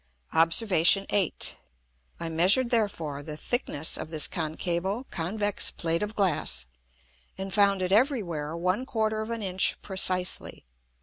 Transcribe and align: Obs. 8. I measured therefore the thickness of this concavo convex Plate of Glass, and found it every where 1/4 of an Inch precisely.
Obs. 0.33 0.63
8. 0.63 1.57
I 2.19 2.27
measured 2.27 2.71
therefore 2.71 3.21
the 3.21 3.37
thickness 3.37 3.97
of 3.99 4.09
this 4.09 4.27
concavo 4.27 5.03
convex 5.11 5.69
Plate 5.69 6.01
of 6.01 6.15
Glass, 6.15 6.65
and 7.37 7.53
found 7.53 7.83
it 7.83 7.91
every 7.91 8.23
where 8.23 8.53
1/4 8.57 9.21
of 9.21 9.29
an 9.29 9.43
Inch 9.43 9.79
precisely. 9.83 10.65